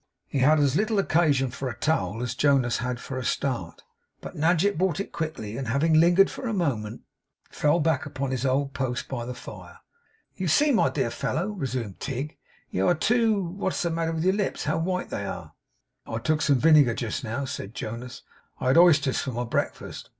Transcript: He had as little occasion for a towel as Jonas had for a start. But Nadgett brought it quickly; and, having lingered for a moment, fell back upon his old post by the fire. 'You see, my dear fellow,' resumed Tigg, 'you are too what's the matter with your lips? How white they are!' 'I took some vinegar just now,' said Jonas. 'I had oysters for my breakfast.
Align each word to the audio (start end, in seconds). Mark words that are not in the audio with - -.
He 0.25 0.39
had 0.39 0.57
as 0.59 0.75
little 0.75 0.97
occasion 0.97 1.51
for 1.51 1.69
a 1.69 1.75
towel 1.77 2.23
as 2.23 2.33
Jonas 2.33 2.79
had 2.79 2.99
for 2.99 3.19
a 3.19 3.23
start. 3.23 3.83
But 4.19 4.35
Nadgett 4.35 4.75
brought 4.75 4.99
it 4.99 5.11
quickly; 5.11 5.57
and, 5.57 5.67
having 5.67 5.93
lingered 5.93 6.31
for 6.31 6.47
a 6.47 6.55
moment, 6.55 7.01
fell 7.51 7.79
back 7.79 8.07
upon 8.07 8.31
his 8.31 8.43
old 8.43 8.73
post 8.73 9.07
by 9.07 9.27
the 9.27 9.35
fire. 9.35 9.77
'You 10.35 10.47
see, 10.47 10.71
my 10.71 10.89
dear 10.89 11.11
fellow,' 11.11 11.49
resumed 11.51 11.99
Tigg, 11.99 12.39
'you 12.71 12.87
are 12.87 12.95
too 12.95 13.43
what's 13.43 13.83
the 13.83 13.91
matter 13.91 14.11
with 14.11 14.23
your 14.23 14.33
lips? 14.33 14.63
How 14.63 14.79
white 14.79 15.11
they 15.11 15.23
are!' 15.27 15.53
'I 16.07 16.17
took 16.21 16.41
some 16.41 16.57
vinegar 16.57 16.95
just 16.95 17.23
now,' 17.23 17.45
said 17.45 17.75
Jonas. 17.75 18.23
'I 18.59 18.67
had 18.69 18.77
oysters 18.79 19.21
for 19.21 19.33
my 19.33 19.43
breakfast. 19.43 20.09